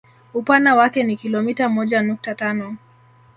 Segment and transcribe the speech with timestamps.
[0.33, 2.77] Upana wake ni kilomita moja nukta tano